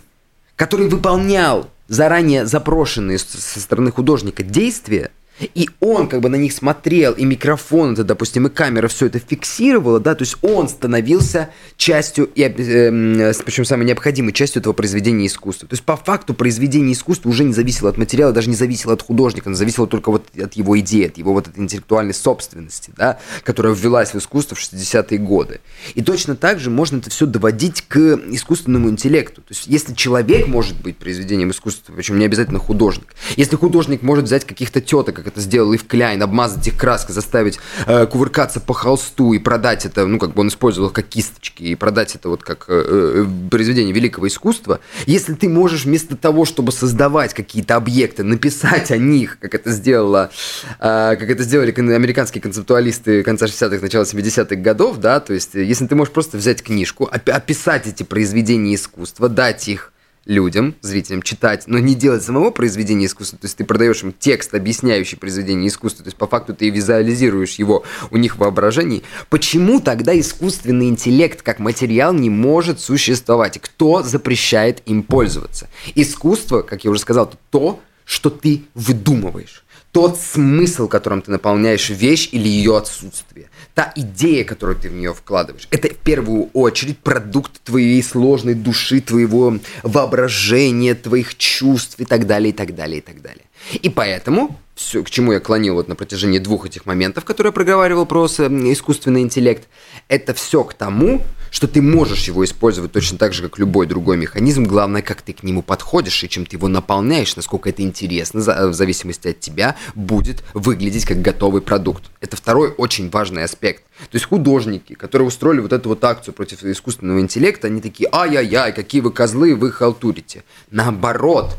[0.54, 7.12] который выполнял заранее запрошенные со стороны художника действия, и он как бы на них смотрел,
[7.12, 12.30] и микрофон, это, допустим, и камера все это фиксировала, да, то есть он становился частью,
[12.34, 15.68] и, э, причем самой необходимой частью этого произведения искусства.
[15.68, 19.02] То есть по факту произведение искусства уже не зависело от материала, даже не зависело от
[19.02, 23.18] художника, оно зависело только вот от его идеи, от его вот этой интеллектуальной собственности, да,
[23.44, 25.60] которая ввелась в искусство в 60-е годы.
[25.94, 27.98] И точно так же можно это все доводить к
[28.30, 29.42] искусственному интеллекту.
[29.42, 34.24] То есть если человек может быть произведением искусства, причем не обязательно художник, если художник может
[34.24, 38.72] взять каких-то теток, как это сделал Ив Кляйн, обмазать их краской, заставить э, кувыркаться по
[38.72, 42.44] холсту и продать это, ну, как бы он использовал как кисточки, и продать это вот
[42.44, 48.22] как э, э, произведение великого искусства, если ты можешь вместо того, чтобы создавать какие-то объекты,
[48.22, 50.30] написать о них, как это сделала,
[50.78, 55.88] э, как это сделали американские концептуалисты конца 60-х, начала 70-х годов, да, то есть если
[55.88, 59.92] ты можешь просто взять книжку, описать эти произведения искусства, дать их
[60.26, 63.38] людям, зрителям читать, но не делать самого произведения искусства.
[63.38, 66.04] То есть ты продаешь им текст, объясняющий произведение искусства.
[66.04, 69.02] То есть по факту ты визуализируешь его у них в воображении.
[69.30, 73.58] Почему тогда искусственный интеллект как материал не может существовать?
[73.60, 75.68] Кто запрещает им пользоваться?
[75.94, 79.64] Искусство, как я уже сказал, то, что ты выдумываешь
[79.96, 85.14] тот смысл, которым ты наполняешь вещь или ее отсутствие, та идея, которую ты в нее
[85.14, 92.26] вкладываешь, это в первую очередь продукт твоей сложной души, твоего воображения, твоих чувств и так
[92.26, 93.44] далее, и так далее, и так далее.
[93.72, 97.52] И поэтому, все, к чему я клонил вот на протяжении двух этих моментов, которые я
[97.52, 99.66] проговаривал про искусственный интеллект,
[100.08, 104.18] это все к тому, что ты можешь его использовать точно так же, как любой другой
[104.18, 104.64] механизм.
[104.64, 108.74] Главное, как ты к нему подходишь и чем ты его наполняешь, насколько это интересно, в
[108.74, 112.04] зависимости от тебя, будет выглядеть как готовый продукт.
[112.20, 113.84] Это второй очень важный аспект.
[114.10, 118.74] То есть художники, которые устроили вот эту вот акцию против искусственного интеллекта, они такие, ай-яй-яй,
[118.74, 120.44] какие вы козлы, вы халтурите.
[120.70, 121.56] Наоборот,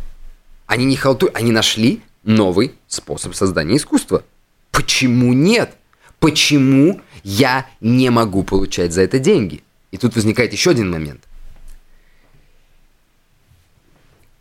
[0.67, 4.23] они не халтурят, они нашли новый способ создания искусства.
[4.71, 5.75] Почему нет?
[6.19, 9.63] Почему я не могу получать за это деньги?
[9.91, 11.21] И тут возникает еще один момент.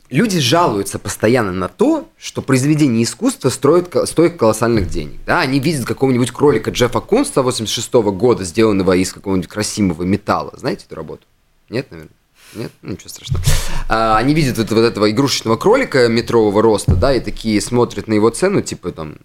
[0.09, 5.19] Люди жалуются постоянно на то, что произведение искусства строит, стоит колоссальных денег.
[5.27, 5.41] Да?
[5.41, 10.53] Они видят какого-нибудь кролика Джеффа Кунста 86 -го года, сделанного из какого-нибудь красивого металла.
[10.57, 11.27] Знаете эту работу?
[11.71, 12.16] Нет, наверное?
[12.55, 12.73] Нет?
[12.83, 13.45] Ничего страшного.
[13.89, 18.15] А, они видят вот, вот этого игрушечного кролика метрового роста, да, и такие смотрят на
[18.15, 19.17] его цену, типа там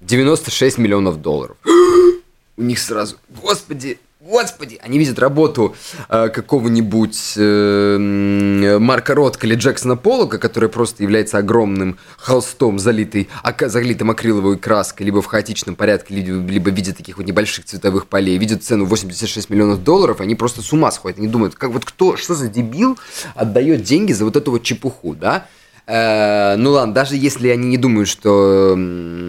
[0.00, 1.56] 96 миллионов долларов.
[2.56, 3.98] У них сразу, господи,
[4.30, 5.74] Господи, они видят работу
[6.08, 13.68] э, какого-нибудь э, Марка Ротка или Джексона Поллока, который просто является огромным холстом, залитый, ака,
[13.68, 18.06] залитым акриловой краской, либо в хаотичном порядке, либо, либо в виде таких вот небольших цветовых
[18.06, 21.18] полей, видят цену 86 миллионов долларов, они просто с ума сходят.
[21.18, 23.00] Они думают, как вот кто, что за дебил
[23.34, 25.48] отдает деньги за вот эту вот чепуху, да?
[25.92, 28.78] Э, ну ладно, даже если они не думают, что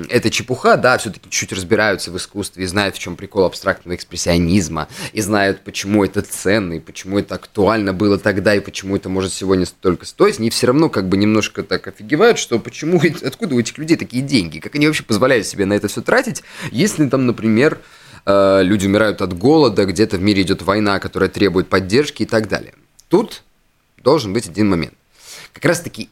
[0.10, 4.88] это чепуха, да, все-таки чуть разбираются в искусстве и знают, в чем прикол абстрактного экспрессионизма,
[5.12, 9.34] и знают, почему это ценно, и почему это актуально было тогда, и почему это может
[9.34, 13.60] сегодня столько стоить, они все равно как бы немножко так офигевают, что почему, откуда у
[13.60, 17.26] этих людей такие деньги, как они вообще позволяют себе на это все тратить, если там,
[17.26, 17.80] например,
[18.28, 22.48] э, люди умирают от голода, где-то в мире идет война, которая требует поддержки и так
[22.48, 22.76] далее.
[23.10, 23.42] Тут
[23.98, 24.94] должен быть один момент.
[25.54, 26.10] Как раз таки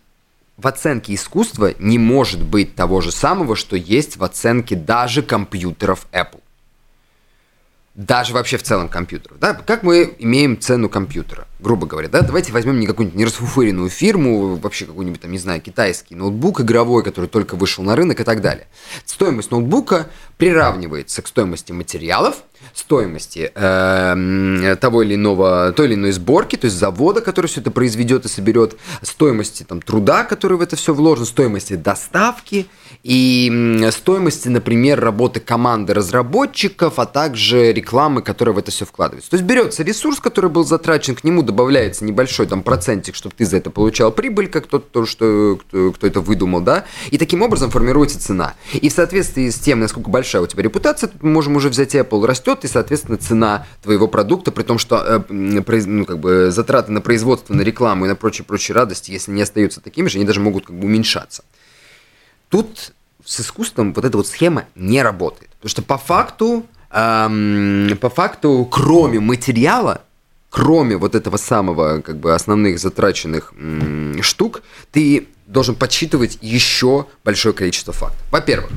[0.60, 6.06] в оценке искусства не может быть того же самого, что есть в оценке даже компьютеров
[6.12, 6.42] Apple.
[7.96, 9.40] Даже вообще в целом компьютеров.
[9.40, 9.54] Да?
[9.54, 12.08] Как мы имеем цену компьютера, грубо говоря.
[12.08, 12.22] Да?
[12.22, 17.28] Давайте возьмем не какую-нибудь нерасфуфыренную фирму, вообще какой-нибудь там, не знаю, китайский ноутбук игровой, который
[17.28, 18.68] только вышел на рынок и так далее.
[19.06, 22.44] Стоимость ноутбука приравнивается к стоимости материалов,
[22.74, 27.72] стоимости э, того или иного, той или иной сборки, то есть завода, который все это
[27.72, 32.68] произведет и соберет, стоимости там, труда, который в это все вложен, стоимости доставки
[33.04, 39.32] и стоимости, например, работы команды разработчиков, а также рекламы, которая в это все вкладывается.
[39.32, 43.46] То есть берется ресурс, который был затрачен, к нему добавляется небольшой там процентик, чтобы ты
[43.46, 47.42] за это получал прибыль, как тот, то, что, кто, кто это выдумал, да, и таким
[47.42, 48.54] образом формируется цена.
[48.74, 52.26] И в соответствии с тем, насколько большая у тебя репутация, мы можем уже взять Apple,
[52.26, 57.02] растет, и, соответственно, цена твоего продукта, при том, что э, ну, как бы затраты на
[57.02, 60.68] производство, на рекламу и на прочие-прочие радости, если не остаются такими же, они даже могут
[60.68, 61.44] как бы уменьшаться.
[62.50, 62.94] Тут
[63.26, 65.52] с искусством вот эта вот схема не работает.
[65.52, 70.02] Потому что по факту, эм, по факту, кроме материала,
[70.50, 77.54] кроме вот этого самого, как бы, основных затраченных м, штук, ты должен подсчитывать еще большое
[77.54, 78.22] количество фактов.
[78.32, 78.72] Во-первых,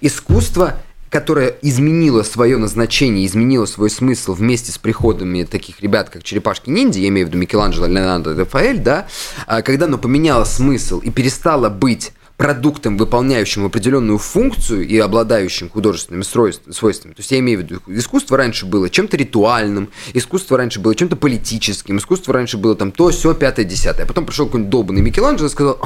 [0.00, 0.76] искусство
[1.08, 7.08] которое изменило свое назначение, изменило свой смысл вместе с приходами таких ребят, как Черепашки-ниндзя, я
[7.08, 9.06] имею в виду Микеланджело, Леонардо, Рафаэль, да,
[9.46, 16.22] а, когда оно поменяло смысл и перестало быть продуктом, выполняющим определенную функцию и обладающим художественными
[16.22, 17.14] свойствами.
[17.14, 21.16] То есть я имею в виду, искусство раньше было чем-то ритуальным, искусство раньше было чем-то
[21.16, 24.04] политическим, искусство раньше было там то, все, пятое, десятое.
[24.04, 25.80] А потом пришел какой-нибудь долбанный Микеланджело и сказал,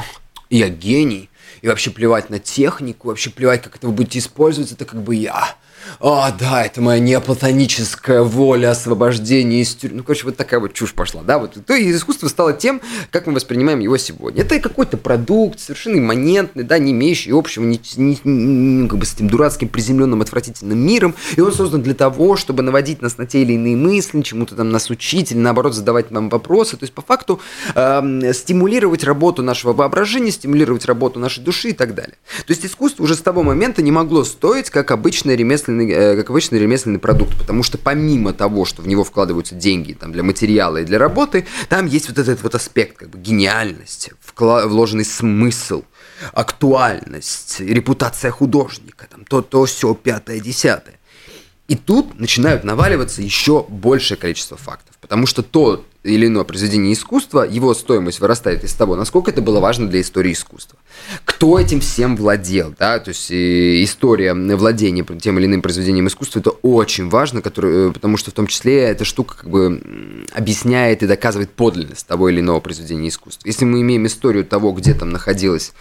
[0.49, 1.31] я гений,
[1.63, 5.15] и вообще плевать на технику, вообще плевать, как это вы будете использовать, это как бы
[5.15, 5.55] я.
[5.99, 9.99] О, да, это моя неоплатоническая воля освобождения из тюрьмы.
[9.99, 11.57] Ну, короче, вот такая вот чушь пошла, да, вот.
[11.65, 14.43] То есть искусство стало тем, как мы воспринимаем его сегодня.
[14.43, 19.15] Это какой-то продукт, совершенно имманентный, да, не имеющий общего ни, ни, ни, как бы с
[19.15, 23.43] этим дурацким, приземленным, отвратительным миром, и он создан для того, чтобы наводить нас на те
[23.43, 27.03] или иные мысли, чему-то там нас учить, или наоборот задавать нам вопросы, то есть по
[27.03, 27.41] факту
[27.75, 32.17] э, стимулировать работу нашего воображения, стимулировать работу нашей души и так далее.
[32.47, 36.17] То есть искусство уже с того момента не могло стоить, как обычное ремесло ремесленный, э,
[36.17, 40.23] как обычно, ремесленный продукт, потому что помимо того, что в него вкладываются деньги там, для
[40.23, 45.85] материала и для работы, там есть вот этот вот аспект, как бы гениальность, вложенный смысл,
[46.33, 50.97] актуальность, репутация художника, там то, то, все, пятое, десятое.
[51.69, 57.43] И тут начинают наваливаться еще большее количество фактов, потому что то или иное произведение искусства,
[57.43, 60.79] его стоимость вырастает из того, насколько это было важно для истории искусства.
[61.25, 66.41] Кто этим всем владел, да, то есть э, история владения тем или иным произведением искусства,
[66.41, 69.81] это очень важно, который, э, потому что в том числе эта штука как бы
[70.33, 73.47] объясняет и доказывает подлинность того или иного произведения искусства.
[73.47, 75.73] Если мы имеем историю того, где там находилось,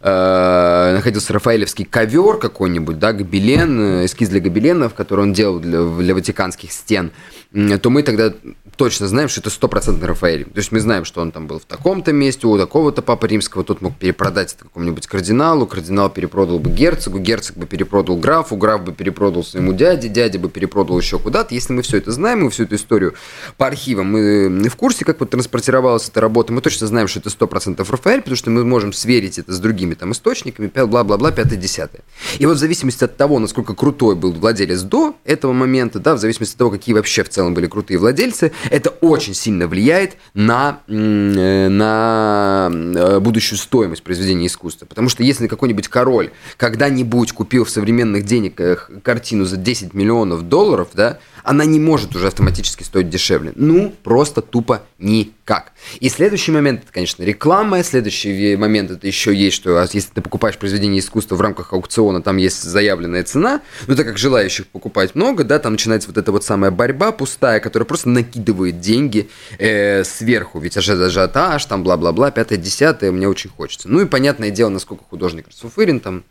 [0.00, 5.82] э, находился Рафаэлевский ковер какой-нибудь, да, гобелен, э, эскиз для гобеленов, который он делал для,
[5.84, 7.10] для ватиканских стен,
[7.52, 8.34] то мы тогда
[8.76, 10.44] точно знаем, что это стопроцентный Рафаэль.
[10.44, 13.64] То есть мы знаем, что он там был в таком-то месте, у такого-то папы римского,
[13.64, 18.84] тот мог перепродать это какому-нибудь кардиналу, кардинал перепродал бы герцогу, герцог бы перепродал графу, граф
[18.84, 21.54] бы перепродал своему дяде, дядя бы перепродал еще куда-то.
[21.54, 23.14] Если мы все это знаем, мы всю эту историю
[23.56, 27.30] по архивам, мы в курсе, как вот транспортировалась эта работа, мы точно знаем, что это
[27.30, 32.02] 100% Рафаэль, потому что мы можем сверить это с другими там источниками, бла-бла-бла, пятое-десятое.
[32.38, 36.18] И вот в зависимости от того, насколько крутой был владелец до этого момента, да, в
[36.18, 40.80] зависимости от того, какие вообще в целом были крутые владельцы, это очень сильно влияет на,
[40.88, 44.86] э, на э, будущую стоимость произведения искусства.
[44.86, 48.60] Потому что если какой-нибудь король когда-нибудь купил в современных денег
[49.02, 53.52] картину за 10 миллионов долларов, да, она не может уже автоматически стоить дешевле.
[53.56, 55.72] Ну, просто тупо никак.
[56.00, 57.82] И следующий момент, это, конечно, реклама.
[57.82, 62.20] Следующий момент, это еще есть, что а если ты покупаешь произведение искусства в рамках аукциона,
[62.20, 66.32] там есть заявленная цена, но так как желающих покупать много, да, там начинается вот эта
[66.32, 70.58] вот самая борьба пустая, которая просто накидывает деньги э, сверху.
[70.58, 73.88] Ведь ажиотаж, там бла-бла-бла, пятое, десятое, мне очень хочется.
[73.88, 76.22] Ну и понятное дело, насколько художник Расфуфырин там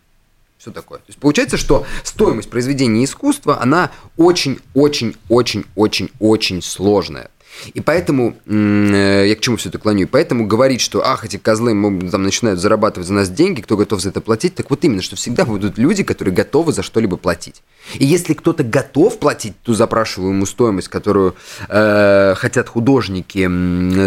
[0.59, 0.99] все такое.
[0.99, 7.31] То есть получается, что стоимость произведения искусства, она очень-очень-очень-очень-очень сложная.
[7.73, 11.37] И поэтому, э, я к чему все это клоню, и поэтому говорить, что, ах, эти
[11.37, 11.71] козлы
[12.11, 15.15] там начинают зарабатывать за нас деньги, кто готов за это платить, так вот именно, что
[15.15, 17.61] всегда будут люди, которые готовы за что-либо платить.
[17.95, 21.35] И если кто-то готов платить ту запрашиваемую стоимость, которую
[21.69, 23.47] э, хотят художники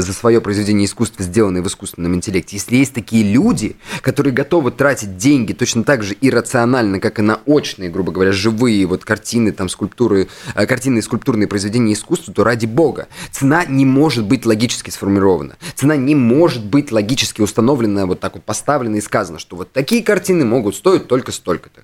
[0.01, 5.17] за свое произведение искусства, сделанное в искусственном интеллекте, если есть такие люди, которые готовы тратить
[5.17, 9.69] деньги точно так же иррационально, как и на очные, грубо говоря, живые вот картины, там,
[9.69, 13.09] скульптуры, э, картины и скульптурные произведения искусства, то ради бога,
[13.40, 15.57] цена не может быть логически сформирована.
[15.74, 20.05] Цена не может быть логически установлена, вот так вот поставлена и сказано, что вот такие
[20.05, 21.81] картины могут стоить только столько-то.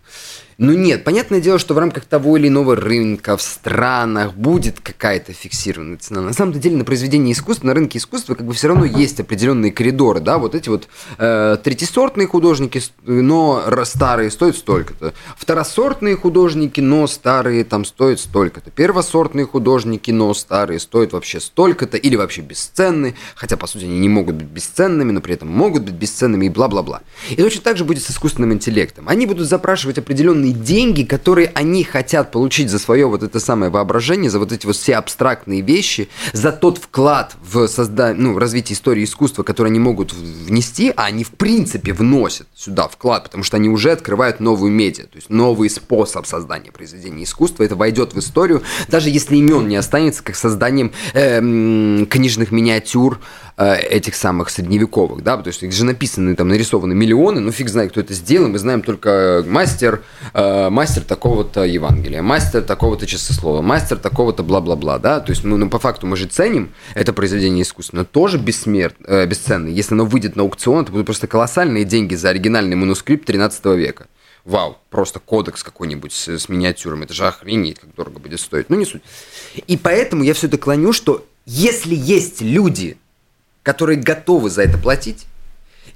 [0.59, 5.35] Ну нет, понятное дело, что в рамках того или иного рынка в странах будет какая-то
[5.35, 6.23] фиксированная цена.
[6.23, 9.71] На самом деле на произведение искусства, на рынке искусства как бы все равно есть определенные
[9.71, 10.89] коридоры, да, вот эти вот
[11.19, 15.13] э, третисортные художники, но старые стоят столько-то.
[15.37, 18.71] Второсортные художники, но старые там стоят столько-то.
[18.71, 24.09] Первосортные художники, но старые стоят вообще столько-то или вообще бесценны, хотя по сути они не
[24.09, 27.03] могут быть бесценными, но при этом могут быть бесценными и бла-бла-бла.
[27.29, 29.07] И точно так же будет с искусственным интеллектом.
[29.11, 33.71] Они будут запрашивать определенные определенные деньги, которые они хотят получить за свое вот это самое
[33.71, 38.39] воображение, за вот эти вот все абстрактные вещи, за тот вклад в создание, ну, в
[38.39, 43.45] развитие истории искусства, который они могут внести, а они в принципе вносят сюда вклад, потому
[43.45, 48.15] что они уже открывают новую медиа, то есть новый способ создания произведения искусства, это войдет
[48.15, 54.51] в историю, даже если имен не останется, как созданием э, книжных миниатюр, Э, этих самых
[54.51, 58.13] средневековых, да, то есть их же написаны, там нарисованы миллионы, ну фиг знает, кто это
[58.13, 60.03] сделал, мы знаем только мастер,
[60.35, 65.71] э, мастер такого-то Евангелия, мастер такого-то часослова, мастер такого-то бла-бла-бла, да, то есть ну, ну,
[65.71, 70.05] по факту мы же ценим это произведение искусства, но тоже бессмерт, э, бесценно, если оно
[70.05, 74.07] выйдет на аукцион, это будут просто колоссальные деньги за оригинальный манускрипт 13 века.
[74.45, 78.77] Вау, просто кодекс какой-нибудь с, с миниатюрами, это же охренеть, как дорого будет стоить, ну
[78.77, 79.03] не суть.
[79.67, 82.99] И поэтому я все это клоню, что если есть люди,
[83.67, 85.27] которые готовы за это платить,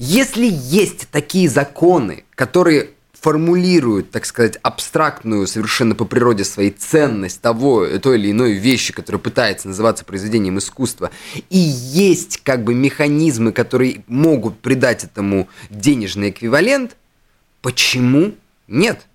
[0.00, 7.86] если есть такие законы, которые формулируют, так сказать, абстрактную совершенно по природе своей ценность того,
[8.02, 11.12] той или иной вещи, которая пытается называться произведением искусства,
[11.48, 16.96] и есть как бы механизмы, которые могут придать этому денежный эквивалент,
[17.62, 18.34] почему
[18.66, 19.06] нет?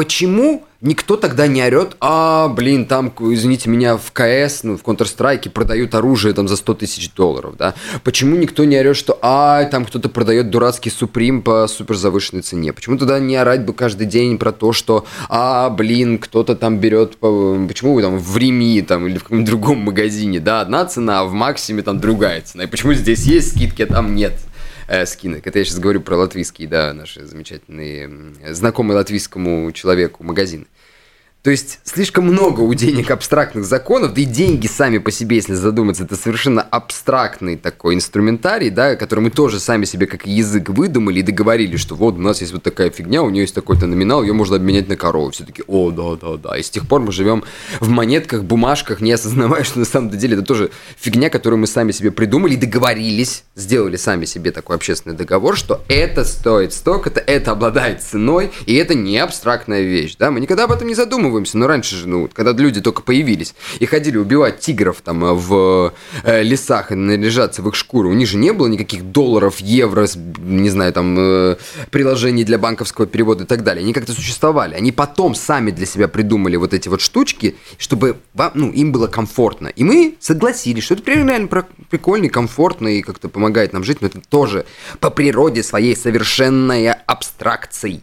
[0.00, 5.50] Почему никто тогда не орет, а, блин, там, извините меня, в КС, ну, в Counter-Strike
[5.50, 7.74] продают оружие там за 100 тысяч долларов, да?
[8.02, 12.72] Почему никто не орет, что, а, там кто-то продает дурацкий Суприм по супер завышенной цене?
[12.72, 17.18] Почему тогда не орать бы каждый день про то, что, а, блин, кто-то там берет,
[17.18, 21.24] почему вы там в Рими там или в каком-нибудь другом магазине, да, одна цена, а
[21.24, 22.64] в Максиме там другая цена?
[22.64, 24.32] И почему здесь есть скидки, а там нет?
[24.90, 25.46] Э, скинок.
[25.46, 30.66] Это я сейчас говорю про латвийские, да, наши замечательные, знакомые латвийскому человеку магазины.
[31.42, 35.54] То есть слишком много у денег абстрактных законов, да и деньги сами по себе, если
[35.54, 41.20] задуматься, это совершенно абстрактный такой инструментарий, да, который мы тоже сами себе как язык выдумали
[41.20, 44.22] и договорились, что вот у нас есть вот такая фигня, у нее есть такой-то номинал,
[44.22, 45.30] ее можно обменять на корову.
[45.30, 46.58] Все таки о, да, да, да.
[46.58, 47.42] И с тех пор мы живем
[47.80, 51.92] в монетках, бумажках, не осознавая, что на самом деле это тоже фигня, которую мы сами
[51.92, 57.52] себе придумали и договорились, сделали сами себе такой общественный договор, что это стоит столько-то, это
[57.52, 61.58] обладает ценой, и это не абстрактная вещь, да, мы никогда об этом не задумываемся задумываемся,
[61.58, 65.92] но раньше же, ну, когда люди только появились и ходили убивать тигров там э, в
[66.24, 70.06] э, лесах и наряжаться в их шкуру, у них же не было никаких долларов, евро,
[70.38, 71.56] не знаю, там, э,
[71.90, 73.82] приложений для банковского перевода и так далее.
[73.82, 74.74] Они как-то существовали.
[74.74, 79.06] Они потом сами для себя придумали вот эти вот штучки, чтобы вам, ну, им было
[79.06, 79.68] комфортно.
[79.68, 81.48] И мы согласились, что это реально
[81.90, 84.64] прикольно и комфортно, и как-то помогает нам жить, но это тоже
[84.98, 88.00] по природе своей совершенная абстракция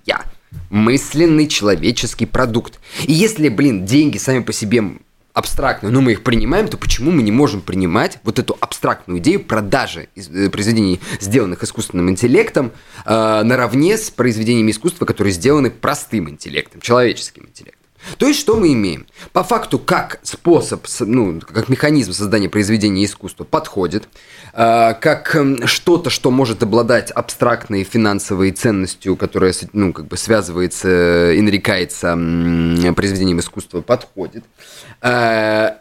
[0.69, 2.79] мысленный человеческий продукт.
[3.05, 4.83] И если, блин, деньги сами по себе
[5.37, 9.43] абстрактные, но мы их принимаем, то почему мы не можем принимать вот эту абстрактную идею
[9.43, 12.71] продажи э, произведений, сделанных искусственным интеллектом,
[13.05, 17.76] э, наравне с произведениями искусства, которые сделаны простым интеллектом, человеческим интеллектом?
[18.17, 19.07] То есть, что мы имеем?
[19.33, 24.07] По факту, как способ, ну, как механизм создания произведения искусства подходит,
[24.53, 31.31] э, как эм, что-то, что может обладать абстрактной финансовой ценностью, которая, ну, как бы связывается
[31.31, 32.13] и нарекается
[32.95, 34.43] произведением искусства, подходит.
[35.01, 35.71] Э,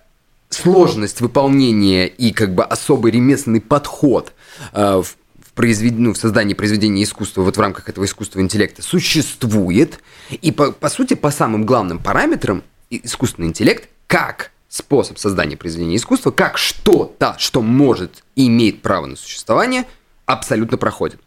[0.50, 4.32] сложность выполнения и как бы особый ремесленный подход
[4.72, 5.16] э, в
[5.56, 5.94] произвед...
[5.98, 9.98] ну, в создании произведения искусства вот в рамках этого искусства интеллекта существует.
[10.30, 16.30] И по, по сути, по самым главным параметрам искусственный интеллект как способ создания произведения искусства,
[16.30, 19.86] как что-то, что может и имеет право на существование,
[20.26, 21.20] абсолютно проходит.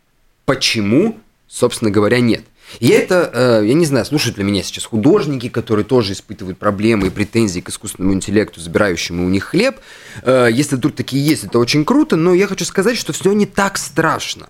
[0.46, 2.46] Почему, собственно говоря, нет?
[2.80, 7.08] И это, э, я не знаю, слушают ли меня сейчас художники, которые тоже испытывают проблемы
[7.08, 9.78] и претензии к искусственному интеллекту, забирающему у них хлеб.
[10.24, 13.46] Э, если вдруг такие есть, это очень круто, но я хочу сказать, что все не
[13.46, 14.50] так страшно.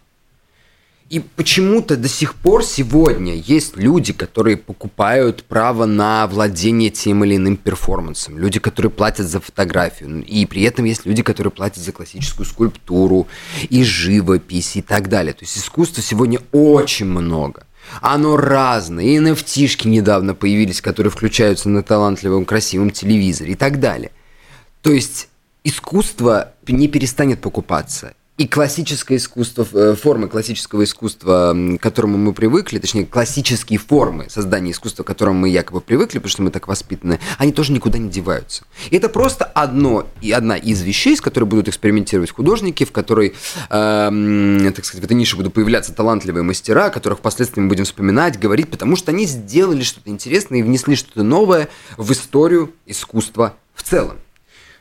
[1.09, 7.37] И почему-то до сих пор сегодня есть люди, которые покупают право на владение тем или
[7.37, 8.37] иным перформансом.
[8.37, 10.23] Люди, которые платят за фотографию.
[10.23, 13.27] И при этом есть люди, которые платят за классическую скульптуру
[13.69, 15.33] и живопись и так далее.
[15.33, 17.65] То есть искусства сегодня очень много.
[18.01, 19.03] Оно разное.
[19.03, 24.11] И nft недавно появились, которые включаются на талантливом, красивом телевизоре и так далее.
[24.81, 25.29] То есть
[25.63, 28.13] искусство не перестанет покупаться.
[28.39, 34.71] И классическое искусство, э, формы классического искусства, к которому мы привыкли, точнее, классические формы создания
[34.71, 38.09] искусства, к которым мы якобы привыкли, потому что мы так воспитаны, они тоже никуда не
[38.09, 38.63] деваются.
[38.91, 43.33] И это просто одно, и одна из вещей, с которой будут экспериментировать художники, в которой,
[43.69, 48.39] э, так сказать, в этой нише будут появляться талантливые мастера, которых впоследствии мы будем вспоминать,
[48.39, 51.67] говорить, потому что они сделали что-то интересное и внесли что-то новое
[51.97, 54.15] в историю искусства в целом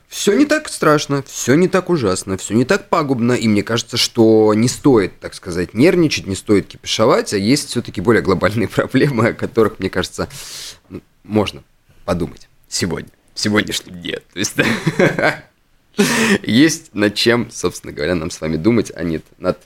[0.08, 3.98] все не так страшно, все не так ужасно, все не так пагубно, и мне кажется,
[3.98, 9.28] что не стоит, так сказать, нервничать, не стоит кипишовать, а есть все-таки более глобальные проблемы,
[9.28, 10.28] о которых, мне кажется,
[11.24, 11.62] можно
[12.06, 14.20] подумать сегодня, в сегодняшнем дне.
[14.32, 14.56] То есть
[16.42, 19.58] есть над чем, собственно говоря, нам с вами думать, а не над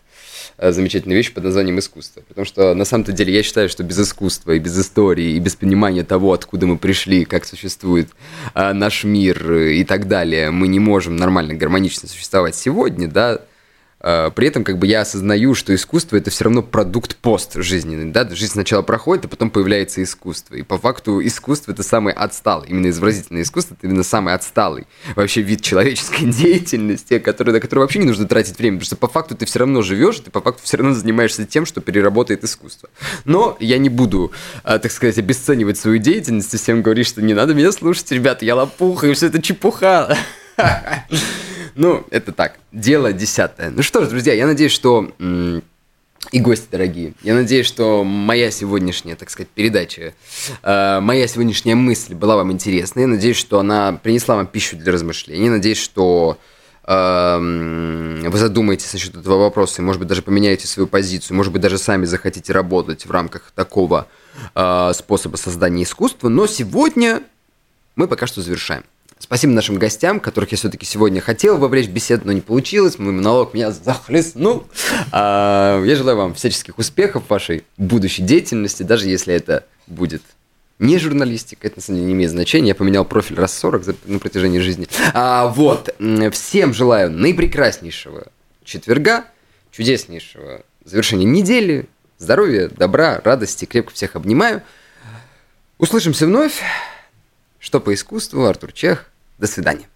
[0.58, 2.22] Э, замечательную вещь под названием искусство.
[2.28, 5.56] Потому что на самом-то деле я считаю, что без искусства и без истории, и без
[5.56, 8.08] понимания того, откуда мы пришли, как существует
[8.54, 13.40] э, наш мир и так далее, мы не можем нормально, гармонично существовать сегодня, да,
[14.02, 18.28] при этом как бы я осознаю, что искусство это все равно продукт пост жизненный, да,
[18.28, 20.56] жизнь сначала проходит, а потом появляется искусство.
[20.56, 25.42] И по факту искусство это самый отсталый, именно изобразительное искусство это именно самый отсталый вообще
[25.42, 29.36] вид человеческой деятельности, который, на который вообще не нужно тратить время, потому что по факту
[29.36, 32.88] ты все равно живешь, ты по факту все равно занимаешься тем, что переработает искусство.
[33.24, 34.32] Но я не буду,
[34.64, 38.44] а, так сказать, обесценивать свою деятельность и всем говорить, что не надо меня слушать, ребята,
[38.44, 40.16] я лопуха, и все это чепуха.
[41.74, 43.70] Ну, это так, дело десятое.
[43.70, 45.08] Ну что ж, друзья, я надеюсь, что
[46.30, 47.14] и гости дорогие.
[47.22, 50.14] Я надеюсь, что моя сегодняшняя, так сказать, передача,
[50.62, 53.00] э, моя сегодняшняя мысль была вам интересна.
[53.00, 55.44] Я надеюсь, что она принесла вам пищу для размышлений.
[55.44, 56.38] Я надеюсь, что
[56.84, 57.38] э,
[58.28, 61.76] вы задумаетесь насчет этого вопроса и, может быть, даже поменяете свою позицию, может быть, даже
[61.76, 64.06] сами захотите работать в рамках такого
[64.54, 66.28] э, способа создания искусства.
[66.28, 67.22] Но сегодня
[67.96, 68.84] мы пока что завершаем.
[69.22, 72.98] Спасибо нашим гостям, которых я все-таки сегодня хотел вовлечь в беседу, но не получилось.
[72.98, 74.66] Мой монолог меня захлестнул.
[75.12, 80.22] А, я желаю вам всяческих успехов в вашей будущей деятельности, даже если это будет
[80.80, 82.68] не журналистика, это на самом деле не имеет значения.
[82.70, 84.88] Я поменял профиль раз 40 за, на протяжении жизни.
[85.14, 85.94] А, вот.
[86.32, 88.26] Всем желаю наипрекраснейшего
[88.64, 89.26] четверга,
[89.70, 93.66] чудеснейшего завершения недели, здоровья, добра, радости.
[93.66, 94.64] Крепко всех обнимаю.
[95.78, 96.60] Услышимся вновь.
[97.60, 99.11] Что по искусству, Артур Чех.
[99.42, 99.88] До свидания.